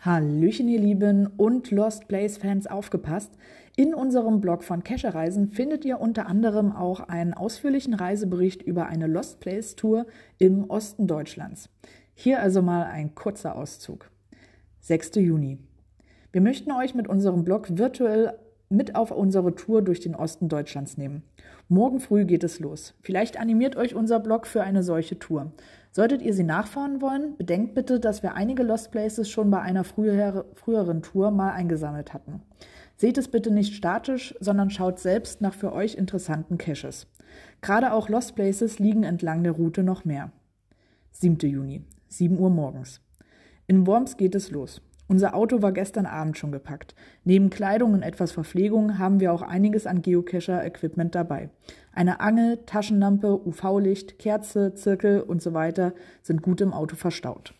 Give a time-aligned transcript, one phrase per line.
[0.00, 3.32] Hallöchen, ihr Lieben und Lost Place Fans aufgepasst.
[3.76, 9.06] In unserem Blog von Kescherreisen findet ihr unter anderem auch einen ausführlichen Reisebericht über eine
[9.06, 10.06] Lost Place Tour
[10.38, 11.68] im Osten Deutschlands.
[12.14, 14.10] Hier also mal ein kurzer Auszug.
[14.80, 15.16] 6.
[15.16, 15.58] Juni.
[16.32, 18.38] Wir möchten euch mit unserem Blog virtuell
[18.70, 21.24] mit auf unsere Tour durch den Osten Deutschlands nehmen.
[21.68, 22.94] Morgen früh geht es los.
[23.00, 25.52] Vielleicht animiert euch unser Blog für eine solche Tour.
[25.90, 29.82] Solltet ihr sie nachfahren wollen, bedenkt bitte, dass wir einige Lost Places schon bei einer
[29.82, 32.42] früher, früheren Tour mal eingesammelt hatten.
[32.96, 37.08] Seht es bitte nicht statisch, sondern schaut selbst nach für euch interessanten Caches.
[37.62, 40.30] Gerade auch Lost Places liegen entlang der Route noch mehr.
[41.12, 41.38] 7.
[41.50, 43.00] Juni, 7 Uhr morgens.
[43.66, 44.80] In Worms geht es los.
[45.10, 46.94] Unser Auto war gestern Abend schon gepackt.
[47.24, 51.50] Neben Kleidung und etwas Verpflegung haben wir auch einiges an Geocacher-Equipment dabei.
[51.92, 57.54] Eine Angel, Taschenlampe, UV-Licht, Kerze, Zirkel und so weiter sind gut im Auto verstaut.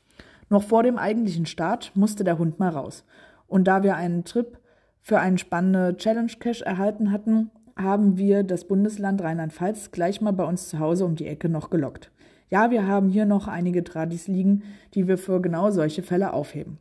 [0.48, 3.04] Noch vor dem eigentlichen Start musste der Hund mal raus.
[3.48, 4.56] Und da wir einen Trip
[5.02, 10.44] für einen spannenden Challenge Cache erhalten hatten, haben wir das Bundesland Rheinland-Pfalz gleich mal bei
[10.44, 12.12] uns zu Hause um die Ecke noch gelockt.
[12.48, 14.62] Ja, wir haben hier noch einige Tradis liegen,
[14.94, 16.78] die wir für genau solche Fälle aufheben.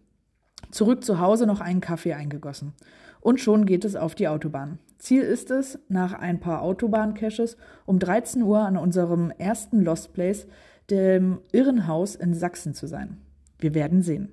[0.72, 2.74] Zurück zu Hause noch einen Kaffee eingegossen.
[3.22, 4.80] Und schon geht es auf die Autobahn.
[4.98, 10.48] Ziel ist es, nach ein paar Autobahncaches um 13 Uhr an unserem ersten Lost Place,
[10.90, 13.18] dem Irrenhaus in Sachsen zu sein.
[13.58, 14.32] Wir werden sehen.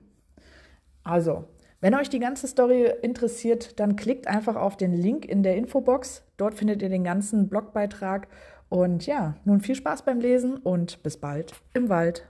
[1.05, 1.45] Also,
[1.81, 6.25] wenn euch die ganze Story interessiert, dann klickt einfach auf den Link in der Infobox.
[6.37, 8.28] Dort findet ihr den ganzen Blogbeitrag.
[8.69, 12.27] Und ja, nun viel Spaß beim Lesen und bis bald im Wald.